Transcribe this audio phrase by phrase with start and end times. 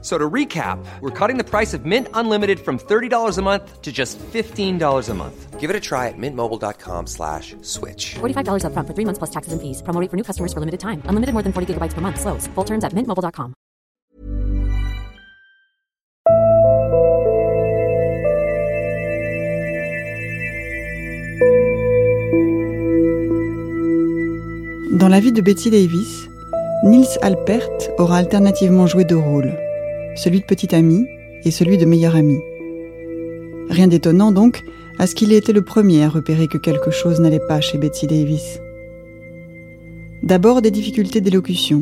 [0.00, 3.90] So to recap, we're cutting the price of Mint Unlimited from $30 a month to
[3.90, 5.58] just $15 a month.
[5.58, 8.14] Give it a try at mintmobile.com slash switch.
[8.20, 9.82] $45 upfront for three months plus taxes and fees.
[9.82, 11.02] Promo rate for new customers for limited time.
[11.06, 12.20] Unlimited more than 40 gigabytes per month.
[12.20, 12.46] Slows.
[12.54, 13.54] Full terms at mintmobile.com.
[24.98, 26.28] Dans la vie de Betty Davis,
[26.82, 29.52] Niels Alpert aura alternativement joué deux rôles,
[30.18, 31.06] celui de petit ami
[31.44, 32.38] et celui de meilleur ami.
[33.70, 34.62] Rien d'étonnant donc
[34.98, 37.78] à ce qu'il ait été le premier à repérer que quelque chose n'allait pas chez
[37.78, 38.60] Betty Davis.
[40.22, 41.80] D'abord des difficultés d'élocution,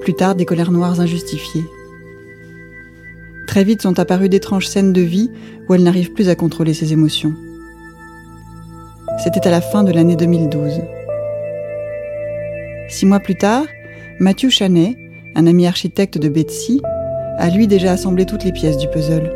[0.00, 1.64] plus tard des colères noires injustifiées.
[3.48, 5.30] Très vite sont apparues d'étranges scènes de vie
[5.68, 7.34] où elle n'arrive plus à contrôler ses émotions.
[9.24, 10.80] C'était à la fin de l'année 2012.
[12.88, 13.64] Six mois plus tard,
[14.20, 14.96] Matthew Chanet,
[15.34, 16.80] un ami architecte de Betsy,
[17.38, 19.32] a lui déjà assemblé toutes les pièces du puzzle.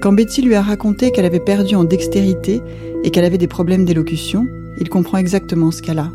[0.00, 2.60] Quand Betsy lui a raconté qu'elle avait perdu en dextérité
[3.04, 4.46] et qu'elle avait des problèmes d'élocution,
[4.78, 6.10] il comprend exactement ce qu'elle a.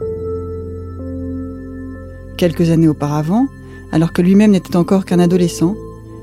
[2.38, 3.48] Quelques années auparavant,
[3.92, 5.76] alors que lui-même n'était encore qu'un adolescent,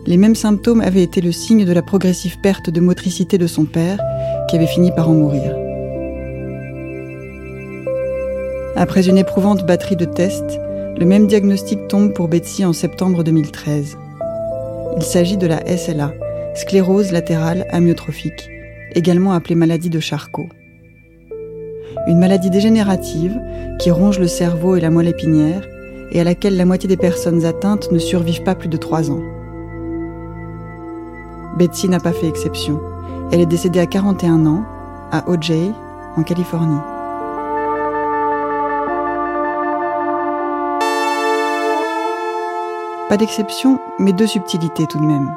[0.07, 3.65] les mêmes symptômes avaient été le signe de la progressive perte de motricité de son
[3.65, 3.99] père,
[4.49, 5.55] qui avait fini par en mourir.
[8.77, 10.61] Après une éprouvante batterie de tests,
[10.99, 13.97] le même diagnostic tombe pour Betsy en septembre 2013.
[14.95, 16.13] Il s'agit de la SLA,
[16.55, 18.49] sclérose latérale amyotrophique,
[18.95, 20.49] également appelée maladie de Charcot.
[22.07, 23.39] Une maladie dégénérative
[23.79, 25.67] qui ronge le cerveau et la moelle épinière
[26.13, 29.23] et à laquelle la moitié des personnes atteintes ne survivent pas plus de 3 ans.
[31.59, 32.81] Betsy n'a pas fait exception.
[33.33, 34.65] Elle est décédée à 41 ans,
[35.11, 35.53] à OJ,
[36.17, 36.96] en Californie.
[43.09, 45.33] Pas d'exception, mais deux subtilités tout de même.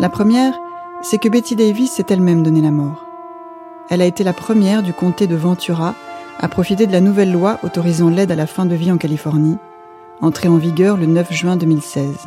[0.00, 0.58] La première,
[1.00, 3.06] c'est que Betty Davis s'est elle-même donné la mort.
[3.88, 5.94] Elle a été la première du comté de Ventura
[6.40, 9.58] à profiter de la nouvelle loi autorisant l'aide à la fin de vie en Californie,
[10.20, 12.26] entrée en vigueur le 9 juin 2016.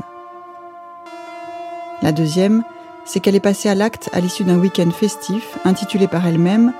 [2.01, 2.63] La deuxième,
[3.03, 6.71] c'est qu'elle est passée à l'acte à l'issue d'un week-end festif intitulé par elle-même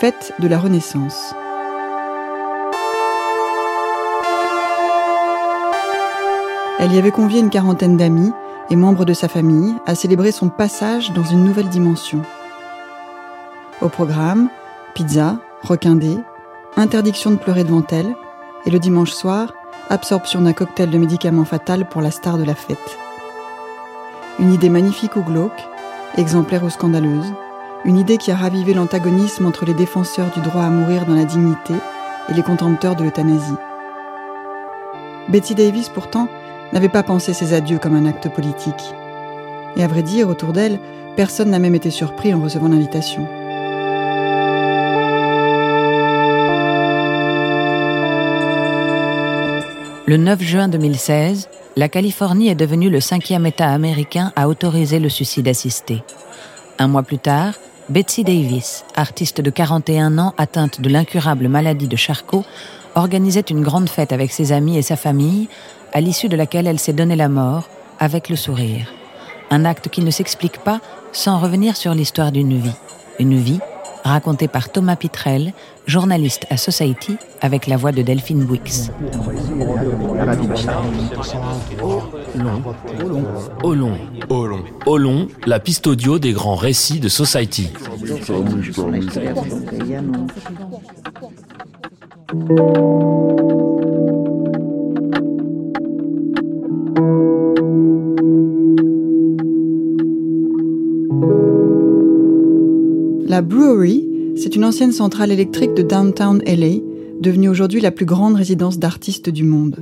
[0.00, 1.36] Fête de la Renaissance.
[6.78, 8.32] Elle y avait convié une quarantaine d'amis
[8.68, 12.20] et membres de sa famille à célébrer son passage dans une nouvelle dimension.
[13.80, 14.50] Au programme,
[14.92, 16.18] pizza, requindé,
[16.76, 18.14] interdiction de pleurer devant elle,
[18.66, 19.54] et le dimanche soir,
[19.88, 22.98] absorption d'un cocktail de médicaments fatal pour la star de la fête.
[24.38, 25.64] Une idée magnifique ou glauque,
[26.18, 27.32] exemplaire ou scandaleuse,
[27.86, 31.24] une idée qui a ravivé l'antagonisme entre les défenseurs du droit à mourir dans la
[31.24, 31.74] dignité
[32.28, 33.54] et les contempteurs de l'euthanasie.
[35.28, 36.28] Betty Davis, pourtant,
[36.72, 38.94] n'avait pas pensé ses adieux comme un acte politique.
[39.76, 40.78] Et à vrai dire, autour d'elle,
[41.16, 43.26] personne n'a même été surpris en recevant l'invitation.
[50.08, 55.08] Le 9 juin 2016, la Californie est devenue le cinquième État américain à autoriser le
[55.08, 56.04] suicide assisté.
[56.78, 57.54] Un mois plus tard,
[57.88, 62.44] Betsy Davis, artiste de 41 ans atteinte de l'incurable maladie de Charcot,
[62.94, 65.48] organisait une grande fête avec ses amis et sa famille,
[65.92, 68.92] à l'issue de laquelle elle s'est donné la mort, avec le sourire.
[69.50, 70.80] Un acte qui ne s'explique pas
[71.12, 72.76] sans revenir sur l'histoire d'une vie.
[73.18, 73.60] Une vie
[74.06, 75.52] racontée par Thomas Pitrel,
[75.86, 78.90] journaliste à Society, avec la voix de Delphine Bouix.
[83.62, 83.96] Olon.
[84.28, 84.64] Olon.
[84.86, 87.70] Olon, la piste audio des grands récits de Society.
[103.46, 104.04] Brewery,
[104.36, 106.80] c'est une ancienne centrale électrique de downtown LA,
[107.20, 109.78] devenue aujourd'hui la plus grande résidence d'artistes du monde.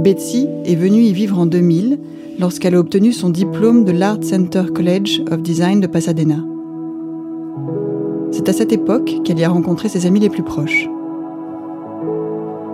[0.00, 1.98] Betsy est venue y vivre en 2000
[2.38, 6.36] lorsqu'elle a obtenu son diplôme de l'Art Center College of Design de Pasadena.
[8.30, 10.88] C'est à cette époque qu'elle y a rencontré ses amis les plus proches.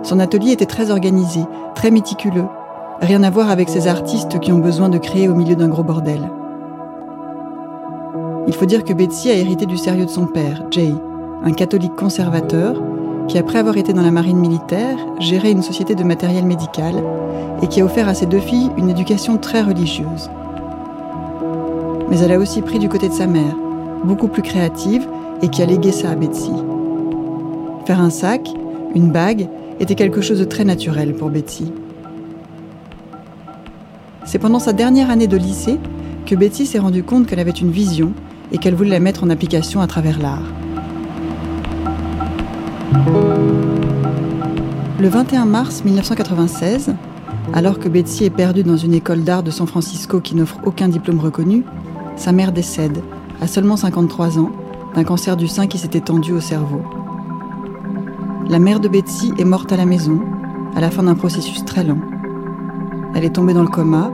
[0.03, 1.39] Son atelier était très organisé,
[1.73, 2.45] très méticuleux,
[3.01, 5.83] rien à voir avec ces artistes qui ont besoin de créer au milieu d'un gros
[5.83, 6.29] bordel.
[8.45, 10.93] Il faut dire que Betsy a hérité du sérieux de son père, Jay,
[11.43, 12.81] un catholique conservateur,
[13.27, 16.95] qui après avoir été dans la marine militaire, gérait une société de matériel médical
[17.61, 20.29] et qui a offert à ses deux filles une éducation très religieuse.
[22.09, 23.55] Mais elle a aussi pris du côté de sa mère,
[24.03, 25.07] beaucoup plus créative
[25.41, 26.51] et qui a légué ça à Betsy.
[27.85, 28.49] Faire un sac,
[28.93, 29.47] une bague,
[29.79, 31.71] était quelque chose de très naturel pour Betsy.
[34.25, 35.79] C'est pendant sa dernière année de lycée
[36.25, 38.13] que Betsy s'est rendue compte qu'elle avait une vision
[38.53, 40.43] et qu'elle voulait la mettre en application à travers l'art.
[44.99, 46.95] Le 21 mars 1996,
[47.53, 50.87] alors que Betsy est perdue dans une école d'art de San Francisco qui n'offre aucun
[50.87, 51.63] diplôme reconnu,
[52.15, 53.01] sa mère décède,
[53.41, 54.51] à seulement 53 ans,
[54.95, 56.81] d'un cancer du sein qui s'est étendu au cerveau.
[58.47, 60.21] La mère de Betsy est morte à la maison,
[60.75, 61.99] à la fin d'un processus très lent.
[63.15, 64.11] Elle est tombée dans le coma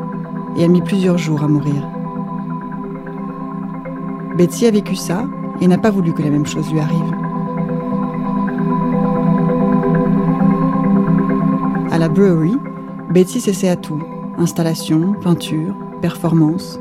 [0.57, 1.99] et a mis plusieurs jours à mourir.
[4.39, 5.25] Betsy a vécu ça
[5.59, 7.13] et n'a pas voulu que la même chose lui arrive.
[11.91, 12.56] À la brewery,
[13.09, 14.01] Betsy s'essaie à tout
[14.38, 16.80] installation, peinture, performance.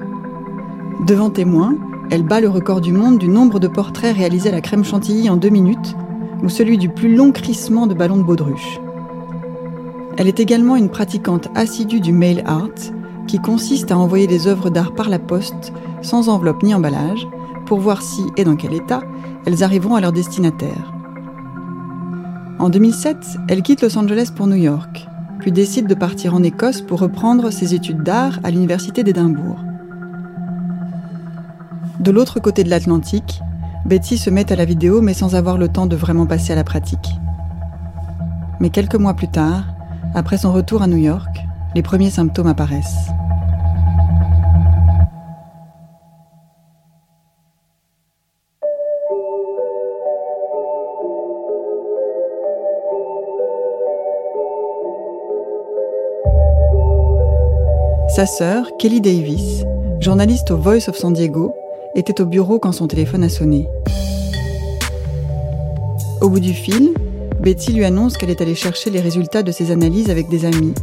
[1.05, 1.75] Devant témoins,
[2.13, 5.29] elle bat le record du monde du nombre de portraits réalisés à la crème chantilly
[5.29, 5.97] en deux minutes,
[6.45, 8.79] ou celui du plus long crissement de ballon de baudruche.
[10.17, 12.69] Elle est également une pratiquante assidue du mail art,
[13.27, 15.73] qui consiste à envoyer des œuvres d'art par la poste,
[16.03, 17.27] sans enveloppe ni emballage,
[17.69, 19.03] pour voir si et dans quel état
[19.45, 20.95] elles arriveront à leur destinataire.
[22.59, 25.07] En 2007, elle quitte Los Angeles pour New York,
[25.39, 29.59] puis décide de partir en Écosse pour reprendre ses études d'art à l'Université d'Édimbourg.
[32.01, 33.43] De l'autre côté de l'Atlantique,
[33.85, 36.57] Betty se met à la vidéo mais sans avoir le temps de vraiment passer à
[36.57, 37.17] la pratique.
[38.61, 39.65] Mais quelques mois plus tard,
[40.15, 41.45] après son retour à New York,
[41.75, 43.11] les premiers symptômes apparaissent.
[58.19, 59.63] Sa sœur, Kelly Davis,
[60.01, 61.55] journaliste au Voice of San Diego,
[61.95, 63.69] était au bureau quand son téléphone a sonné.
[66.21, 66.95] Au bout du fil,
[67.41, 70.75] Betty lui annonce qu'elle est allée chercher les résultats de ses analyses avec des amis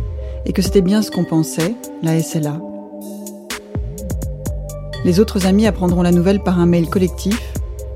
[0.46, 2.58] et que c'était bien ce qu'on pensait, la SLA.
[5.04, 7.52] Les autres amis apprendront la nouvelle par un mail collectif,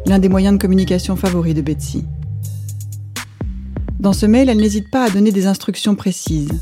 [0.06, 2.04] l'un des moyens de communication favoris de Betsy.
[4.02, 6.60] Dans ce mail, elle n'hésite pas à donner des instructions précises.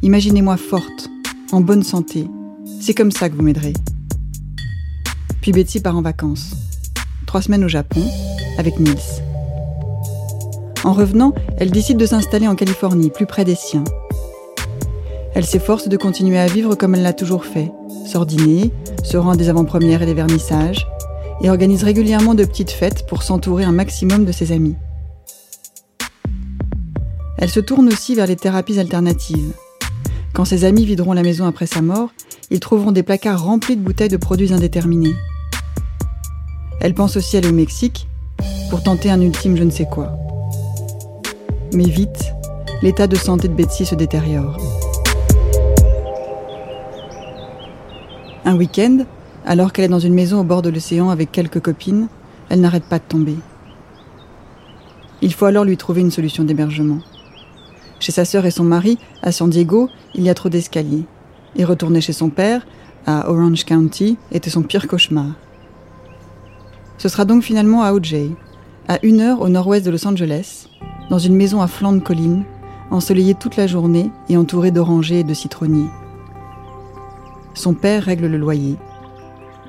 [0.00, 1.10] Imaginez-moi forte,
[1.52, 2.28] en bonne santé.
[2.80, 3.74] C'est comme ça que vous m'aiderez.
[5.40, 6.54] Puis Betsy part en vacances.
[7.26, 8.02] Trois semaines au Japon,
[8.58, 9.22] avec Nils.
[10.84, 13.84] En revenant, elle décide de s'installer en Californie, plus près des siens.
[15.34, 17.70] Elle s'efforce de continuer à vivre comme elle l'a toujours fait,
[18.06, 18.72] sort dîner,
[19.02, 20.86] se rend à des avant-premières et des vernissages,
[21.42, 24.76] et organise régulièrement de petites fêtes pour s'entourer un maximum de ses amis.
[27.38, 29.52] Elle se tourne aussi vers les thérapies alternatives.
[30.36, 32.10] Quand ses amis videront la maison après sa mort,
[32.50, 35.14] ils trouveront des placards remplis de bouteilles de produits indéterminés.
[36.78, 38.06] Elle pense aussi aller au Mexique
[38.68, 40.12] pour tenter un ultime je ne sais quoi.
[41.72, 42.34] Mais vite,
[42.82, 44.58] l'état de santé de Betsy se détériore.
[48.44, 49.06] Un week-end,
[49.46, 52.08] alors qu'elle est dans une maison au bord de l'océan avec quelques copines,
[52.50, 53.36] elle n'arrête pas de tomber.
[55.22, 56.98] Il faut alors lui trouver une solution d'hébergement.
[57.98, 61.04] Chez sa sœur et son mari, à San Diego, il y a trop d'escaliers.
[61.56, 62.66] Et retourner chez son père,
[63.06, 65.26] à Orange County, était son pire cauchemar.
[66.98, 68.16] Ce sera donc finalement à OJ,
[68.88, 70.68] à une heure au nord-ouest de Los Angeles,
[71.10, 72.44] dans une maison à flanc de colline,
[72.90, 75.90] ensoleillée toute la journée et entourée d'orangers et de citronniers.
[77.54, 78.76] Son père règle le loyer.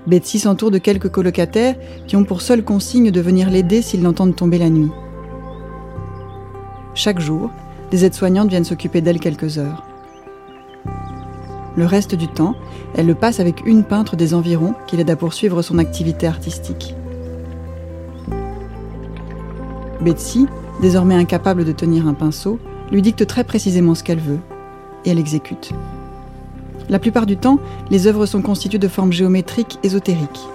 [0.08, 1.75] Betsy s'entoure de quelques colocataires
[2.08, 4.92] qui ont pour seule consigne de venir l'aider s'ils l'entendent tomber la nuit.
[6.96, 7.52] Chaque jour,
[7.91, 9.84] des aides-soignantes viennent s'occuper d'elle quelques heures.
[11.75, 12.56] Le reste du temps,
[12.96, 16.96] elle le passe avec une peintre des environs qui l'aide à poursuivre son activité artistique.
[20.01, 20.48] Betsy,
[20.82, 22.60] désormais incapable de tenir un pinceau,
[22.91, 24.39] lui dicte très précisément ce qu'elle veut,
[25.06, 25.72] et elle exécute.
[26.89, 27.60] La plupart du temps,
[27.91, 30.48] les œuvres sont constituées de formes géométriques ésotériques.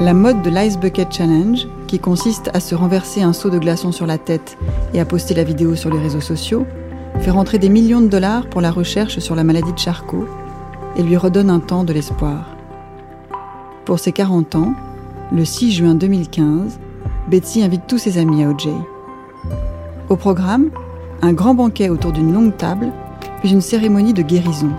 [0.00, 3.92] La mode de l'Ice Bucket Challenge, qui consiste à se renverser un seau de glaçons
[3.92, 4.58] sur la tête
[4.94, 6.66] et à poster la vidéo sur les réseaux sociaux,
[7.20, 10.26] fait rentrer des millions de dollars pour la recherche sur la maladie de Charcot
[10.96, 12.56] et lui redonne un temps de l'espoir.
[13.84, 14.74] Pour ses 40 ans,
[15.30, 16.80] le 6 juin 2015,
[17.28, 18.70] Betsy invite tous ses amis à OJ.
[20.08, 20.70] Au programme,
[21.22, 22.88] un grand banquet autour d'une longue table,
[23.38, 24.70] puis une cérémonie de guérison.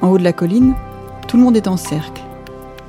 [0.00, 0.74] En haut de la colline,
[1.28, 2.20] tout le monde est en cercle.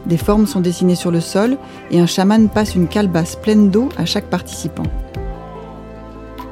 [0.06, 1.58] Des formes sont dessinées sur le sol
[1.90, 4.84] et un chaman passe une calebasse pleine d'eau à chaque participant.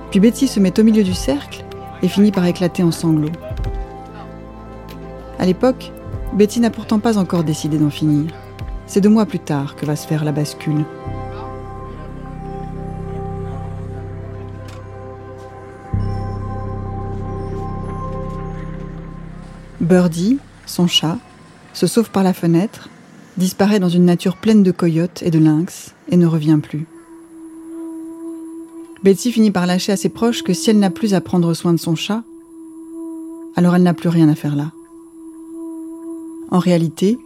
[0.10, 1.64] Puis Betsy se met au milieu du cercle
[2.02, 3.32] et finit par éclater en sanglots.
[5.40, 5.92] À l'époque,
[6.34, 8.32] Betty n'a pourtant pas encore décidé d'en finir.
[8.88, 10.86] C'est deux mois plus tard que va se faire la bascule.
[19.82, 21.18] Birdie, son chat,
[21.74, 22.90] se sauve par la fenêtre,
[23.42, 26.86] disparaît dans une nature pleine de coyotes et de lynx et ne revient plus.
[29.04, 31.74] Betsy finit par lâcher à ses proches que si elle n'a plus à prendre soin
[31.74, 32.24] de son chat,
[33.56, 34.72] alors elle n'a plus rien à faire là.
[36.52, 37.18] En réalité,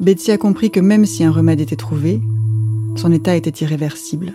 [0.00, 2.20] Betsy a compris que même si un remède était trouvé,
[2.96, 4.34] son état était irréversible.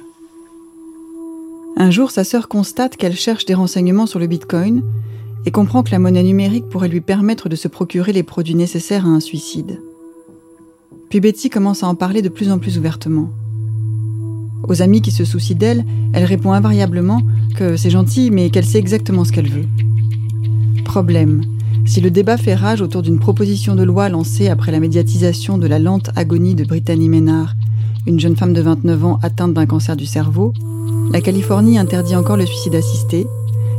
[1.75, 4.83] Un jour, sa sœur constate qu'elle cherche des renseignements sur le Bitcoin
[5.45, 9.05] et comprend que la monnaie numérique pourrait lui permettre de se procurer les produits nécessaires
[9.05, 9.81] à un suicide.
[11.09, 13.29] Puis Betsy commence à en parler de plus en plus ouvertement.
[14.67, 17.21] Aux amis qui se soucient d'elle, elle répond invariablement
[17.55, 19.65] que c'est gentil mais qu'elle sait exactement ce qu'elle veut.
[20.85, 21.41] Problème.
[21.85, 25.65] Si le débat fait rage autour d'une proposition de loi lancée après la médiatisation de
[25.65, 27.55] la lente agonie de Brittany Ménard,
[28.05, 30.53] une jeune femme de 29 ans atteinte d'un cancer du cerveau,
[31.11, 33.25] la Californie interdit encore le suicide assisté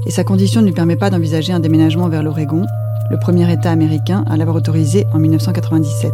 [0.05, 2.65] et sa condition ne lui permet pas d'envisager un déménagement vers l'Oregon,
[3.09, 6.13] le premier État américain à l'avoir autorisé en 1997.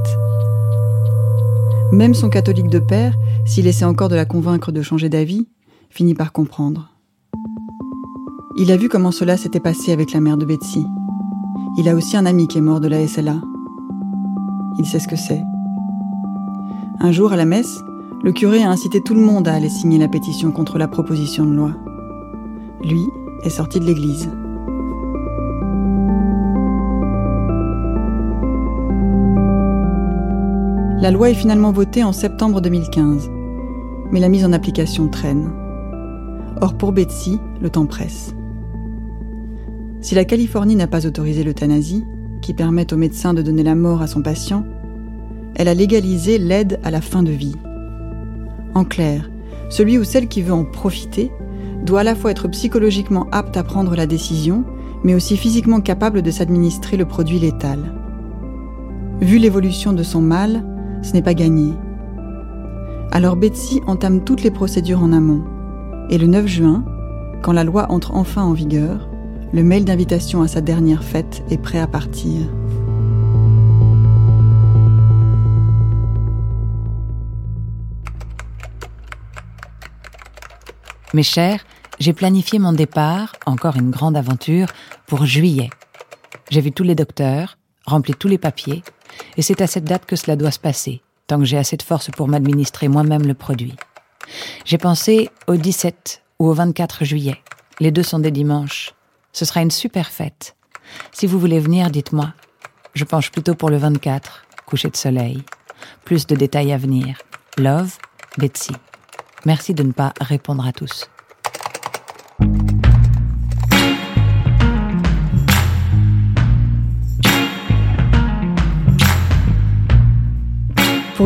[1.93, 3.15] Même son catholique de père,
[3.45, 5.47] s'il essaie encore de la convaincre de changer d'avis,
[5.89, 6.91] finit par comprendre.
[8.59, 10.85] Il a vu comment cela s'était passé avec la mère de Betsy.
[11.79, 13.41] Il a aussi un ami qui est mort de la SLA.
[14.79, 15.43] Il sait ce que c'est.
[17.01, 17.79] Un jour, à la messe,
[18.25, 21.45] le curé a incité tout le monde à aller signer la pétition contre la proposition
[21.45, 21.73] de loi.
[22.83, 23.05] Lui,
[23.43, 24.31] est sorti de l'église.
[30.99, 33.29] La loi est finalement votée en septembre 2015,
[34.11, 35.53] mais la mise en application traîne.
[36.63, 38.35] Or pour Betsy, le temps presse.
[40.01, 42.07] Si la Californie n'a pas autorisé l'euthanasie,
[42.41, 44.65] qui permet au médecin de donner la mort à son patient,
[45.55, 47.57] elle a légalisé l'aide à la fin de vie.
[48.75, 49.31] En clair,
[49.69, 51.31] celui ou celle qui veut en profiter
[51.85, 54.65] doit à la fois être psychologiquement apte à prendre la décision,
[55.05, 57.93] mais aussi physiquement capable de s'administrer le produit létal.
[59.21, 60.65] Vu l'évolution de son mal,
[61.07, 61.73] ce n'est pas gagné.
[63.13, 65.45] Alors Betsy entame toutes les procédures en amont.
[66.11, 66.85] Et le 9 juin,
[67.43, 69.09] quand la loi entre enfin en vigueur,
[69.53, 72.41] le mail d'invitation à sa dernière fête est prêt à partir.
[81.15, 81.65] Mes chers,
[82.01, 84.67] j'ai planifié mon départ, encore une grande aventure,
[85.07, 85.71] pour juillet.
[86.51, 88.83] J'ai vu tous les docteurs, rempli tous les papiers,
[89.37, 91.83] et c'est à cette date que cela doit se passer, tant que j'ai assez de
[91.83, 93.77] force pour m'administrer moi-même le produit.
[94.65, 97.41] J'ai pensé au 17 ou au 24 juillet.
[97.81, 98.93] Les deux sont des dimanches.
[99.33, 100.57] Ce sera une super fête.
[101.13, 102.33] Si vous voulez venir, dites-moi.
[102.95, 105.43] Je penche plutôt pour le 24, coucher de soleil.
[106.05, 107.19] Plus de détails à venir.
[107.59, 107.99] Love,
[108.39, 108.73] Betsy.
[109.45, 111.09] Merci de ne pas répondre à tous.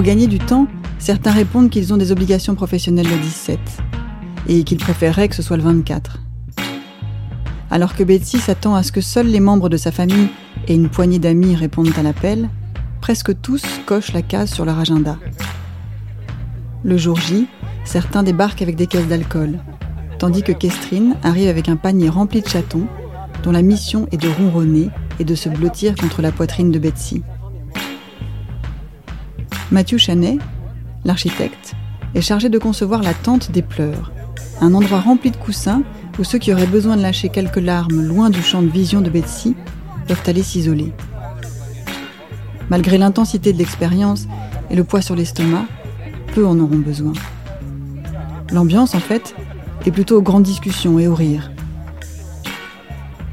[0.01, 0.67] Pour gagner du temps,
[0.99, 3.61] certains répondent qu'ils ont des obligations professionnelles le 17
[4.49, 6.21] et qu'ils préféreraient que ce soit le 24.
[7.71, 10.31] Alors que Betsy s'attend à ce que seuls les membres de sa famille
[10.69, 12.49] et une poignée d'amis répondent à l'appel,
[13.03, 15.19] presque tous cochent la case sur leur agenda.
[16.83, 17.47] Le jour J,
[17.85, 19.59] certains débarquent avec des caisses d'alcool,
[20.19, 22.87] tandis que Kestrine arrive avec un panier rempli de chatons,
[23.43, 24.89] dont la mission est de ronronner
[25.19, 27.23] et de se blottir contre la poitrine de Betsy.
[29.71, 30.39] Mathieu Chanet,
[31.05, 31.75] l'architecte,
[32.17, 34.11] est chargé de concevoir la tente des pleurs,
[34.61, 35.85] un endroit rempli de coussins
[36.19, 39.09] où ceux qui auraient besoin de lâcher quelques larmes loin du champ de vision de
[39.09, 39.55] Betsy
[40.09, 40.93] peuvent aller s'isoler.
[42.69, 44.27] Malgré l'intensité de l'expérience
[44.71, 45.67] et le poids sur l'estomac,
[46.35, 47.13] peu en auront besoin.
[48.53, 49.37] L'ambiance, en fait,
[49.87, 51.53] est plutôt aux grandes discussions et aux rires.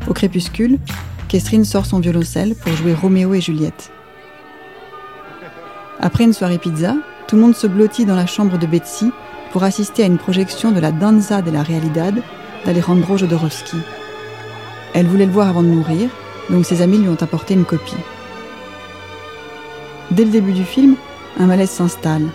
[0.07, 0.77] Au crépuscule,
[1.29, 3.91] Kestrine sort son violoncelle pour jouer Roméo et Juliette.
[5.99, 6.95] Après une soirée pizza,
[7.27, 9.11] tout le monde se blottit dans la chambre de Betsy
[9.51, 12.15] pour assister à une projection de la Danza de la Realidad
[12.65, 13.77] d'Alejandro Jodorowsky.
[14.93, 16.09] Elle voulait le voir avant de mourir,
[16.49, 17.95] donc ses amis lui ont apporté une copie.
[20.11, 20.95] Dès le début du film,
[21.39, 22.27] un malaise s'installe.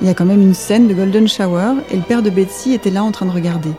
[0.00, 2.74] Il y a quand même une scène de Golden Shower et le père de Betsy
[2.74, 3.72] était là en train de regarder.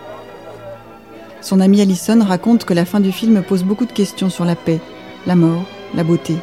[1.41, 4.55] Son amie Allison raconte que la fin du film pose beaucoup de questions sur la
[4.55, 4.81] paix,
[5.27, 5.63] la mort,
[5.93, 6.35] la beauté.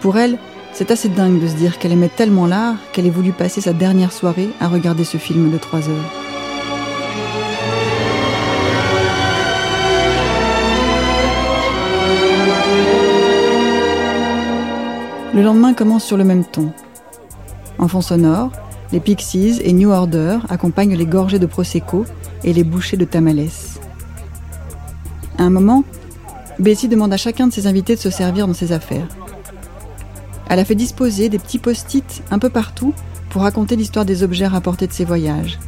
[0.00, 0.38] Pour elle,
[0.74, 3.72] C'est assez dingue de se dire qu'elle aimait tellement l'art qu'elle ait voulu passer sa
[3.72, 6.12] dernière soirée à regarder ce film de trois heures.
[15.34, 16.72] Le lendemain commence sur le même ton.
[17.78, 18.50] En fond sonore,
[18.92, 22.04] les Pixies et New Order accompagnent les gorgées de Prosecco
[22.44, 23.48] et les bouchées de tamales.
[25.38, 25.84] À un moment,
[26.58, 29.08] Bessie demande à chacun de ses invités de se servir dans ses affaires.
[30.52, 32.92] Elle a fait disposer des petits post-it un peu partout
[33.30, 35.58] pour raconter l'histoire des objets rapportés de ses voyages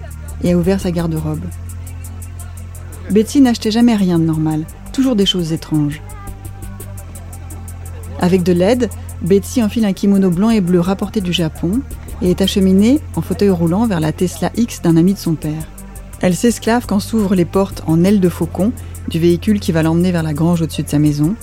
[0.43, 1.41] et a ouvert sa garde-robe.
[3.11, 6.03] Betsy n'achetait jamais rien de normal, toujours des choses étranges.
[8.21, 8.91] Avec de l'aide,
[9.23, 11.81] Betsy enfile un kimono blanc et bleu rapporté du Japon
[12.21, 15.67] et est acheminée en fauteuil roulant vers la Tesla X d'un ami de son père.
[16.21, 18.71] Elle s'esclave quand s'ouvrent les portes en aile de faucon
[19.09, 21.37] du véhicule qui va l'emmener vers la grange au-dessus de sa maison,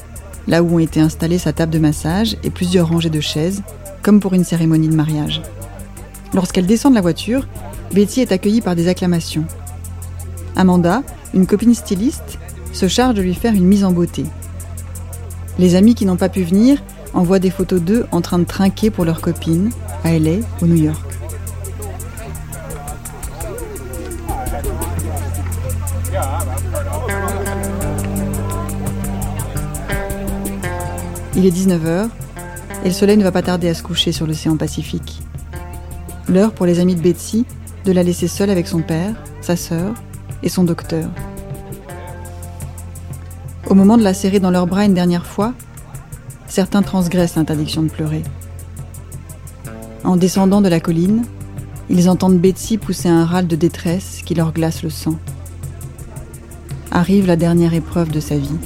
[0.47, 3.63] là où ont été installées sa table de massage et plusieurs rangées de chaises,
[4.01, 5.41] comme pour une cérémonie de mariage.
[6.33, 7.47] Lorsqu'elle descend de la voiture,
[7.93, 9.45] Betty est accueillie par des acclamations.
[10.55, 12.39] Amanda, une copine styliste,
[12.73, 14.25] se charge de lui faire une mise en beauté.
[15.59, 16.81] Les amis qui n'ont pas pu venir
[17.13, 19.69] envoient des photos d'eux en train de trinquer pour leur copine
[20.03, 21.10] à LA ou New York.
[31.43, 32.07] Il est 19h
[32.83, 35.23] et le soleil ne va pas tarder à se coucher sur l'océan Pacifique.
[36.29, 37.47] L'heure pour les amis de Betsy
[37.83, 39.95] de la laisser seule avec son père, sa sœur
[40.43, 41.09] et son docteur.
[43.67, 45.55] Au moment de la serrer dans leurs bras une dernière fois,
[46.45, 48.21] certains transgressent l'interdiction de pleurer.
[50.03, 51.25] En descendant de la colline,
[51.89, 55.15] ils entendent Betsy pousser un râle de détresse qui leur glace le sang.
[56.91, 58.59] Arrive la dernière épreuve de sa vie.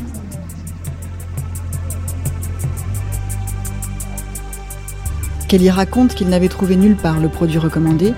[5.47, 8.13] Kelly raconte qu'ils n'avaient trouvé nulle part le produit recommandé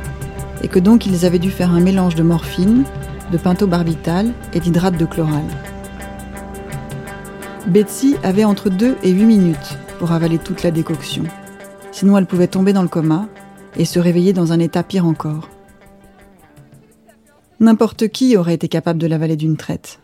[0.63, 2.84] et que donc ils avaient dû faire un mélange de morphine,
[3.31, 5.43] de pentobarbital et d'hydrate de chloral.
[7.68, 11.24] Betsy avait entre 2 et 8 minutes pour avaler toute la décoction.
[11.92, 13.27] Sinon elle pouvait tomber dans le coma
[13.75, 15.50] et se réveiller dans un état pire encore.
[17.59, 20.00] N'importe qui aurait été capable de l'avaler d'une traite.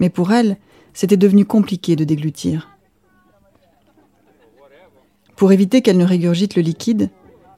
[0.00, 0.58] Mais pour elle,
[0.92, 2.68] c'était devenu compliqué de déglutir.
[5.38, 7.10] Pour éviter qu'elle ne régurgite le liquide,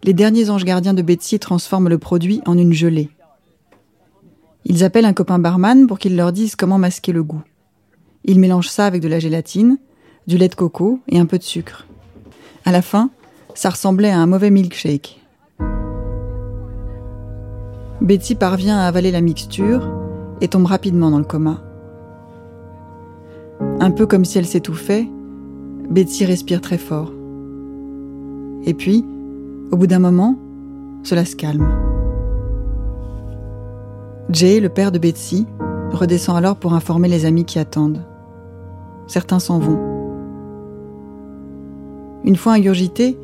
[0.04, 3.08] les derniers anges gardiens de Betsy transforment le produit en une gelée.
[4.66, 7.40] Ils appellent un copain barman pour qu'il leur dise comment masquer le goût.
[8.26, 9.78] Ils mélangent ça avec de la gélatine,
[10.26, 11.86] du lait de coco et un peu de sucre.
[12.66, 13.08] À la fin,
[13.54, 15.18] ça ressemblait à un mauvais milkshake.
[18.02, 19.90] Betsy parvient à avaler la mixture
[20.42, 21.62] et tombe rapidement dans le coma.
[23.80, 25.08] Un peu comme si elle s'étouffait,
[25.88, 27.14] Betsy respire très fort.
[28.64, 29.04] Et puis,
[29.70, 30.36] au bout d'un moment,
[31.02, 31.68] cela se calme.
[34.30, 35.46] Jay, le père de Betsy,
[35.92, 38.04] redescend alors pour informer les amis qui attendent.
[39.06, 39.78] Certains s'en vont.
[42.24, 43.18] Une fois ingurgitée,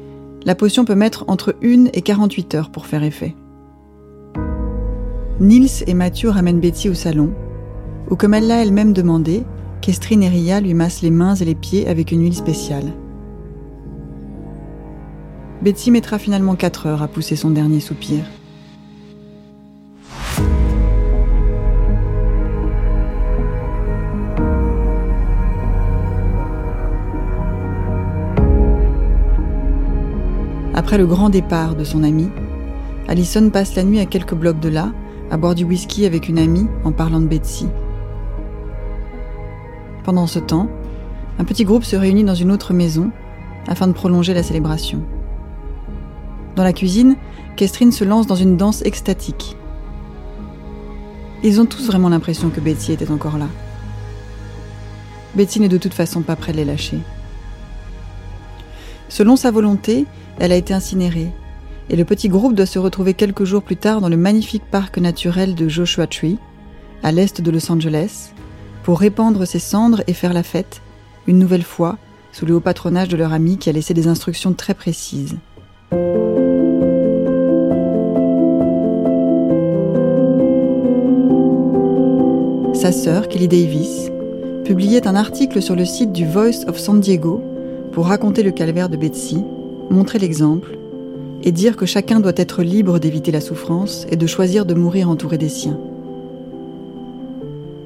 [0.44, 3.34] la potion peut mettre entre 1 et 48 heures pour faire effet.
[5.38, 7.30] Nils et Mathieu ramènent Betty au salon,
[8.10, 9.44] où comme elle l'a elle-même demandé,
[9.80, 12.92] Kestrine et Ria lui massent les mains et les pieds avec une huile spéciale.
[15.66, 18.22] Betsy mettra finalement 4 heures à pousser son dernier soupir.
[30.72, 32.28] Après le grand départ de son ami,
[33.08, 34.92] Allison passe la nuit à quelques blocs de là,
[35.32, 37.66] à boire du whisky avec une amie en parlant de Betsy.
[40.04, 40.68] Pendant ce temps,
[41.40, 43.10] un petit groupe se réunit dans une autre maison
[43.66, 45.02] afin de prolonger la célébration.
[46.56, 47.16] Dans la cuisine,
[47.54, 49.56] Kestrine se lance dans une danse extatique.
[51.44, 53.46] Ils ont tous vraiment l'impression que Betsy était encore là.
[55.34, 56.98] Betsy n'est de toute façon pas près de les lâcher.
[59.10, 60.06] Selon sa volonté,
[60.38, 61.30] elle a été incinérée,
[61.90, 64.96] et le petit groupe doit se retrouver quelques jours plus tard dans le magnifique parc
[64.96, 66.38] naturel de Joshua Tree,
[67.02, 68.32] à l'est de Los Angeles,
[68.82, 70.80] pour répandre ses cendres et faire la fête,
[71.26, 71.98] une nouvelle fois,
[72.32, 75.36] sous le haut patronage de leur ami qui a laissé des instructions très précises.
[82.86, 84.12] Sa sœur, Kelly Davis,
[84.64, 87.42] publiait un article sur le site du Voice of San Diego
[87.90, 89.42] pour raconter le calvaire de Betsy,
[89.90, 90.78] montrer l'exemple
[91.42, 95.10] et dire que chacun doit être libre d'éviter la souffrance et de choisir de mourir
[95.10, 95.80] entouré des siens.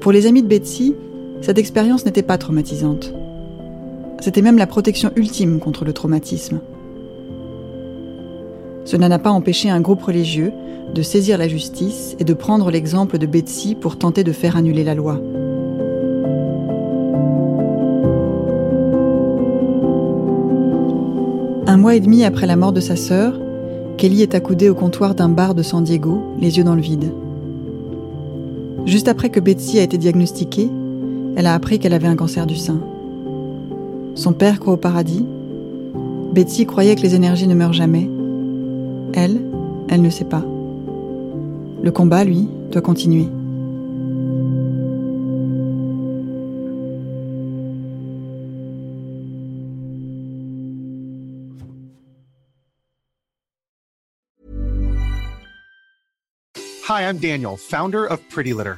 [0.01, 0.93] Pour les amis de Betsy,
[1.41, 3.11] cette expérience n'était pas traumatisante.
[4.19, 6.59] C'était même la protection ultime contre le traumatisme.
[8.85, 10.51] Cela n'a pas empêché un groupe religieux
[10.93, 14.83] de saisir la justice et de prendre l'exemple de Betsy pour tenter de faire annuler
[14.83, 15.19] la loi.
[21.67, 23.39] Un mois et demi après la mort de sa sœur,
[23.97, 27.13] Kelly est accoudée au comptoir d'un bar de San Diego, les yeux dans le vide.
[28.85, 30.69] Juste après que Betsy a été diagnostiquée,
[31.37, 32.79] elle a appris qu'elle avait un cancer du sein.
[34.15, 35.25] Son père croit au paradis.
[36.33, 38.09] Betsy croyait que les énergies ne meurent jamais.
[39.13, 39.41] Elle,
[39.89, 40.43] elle ne sait pas.
[41.83, 43.27] Le combat, lui, doit continuer.
[56.87, 58.77] Hi, I'm Daniel, founder of Pretty Litter.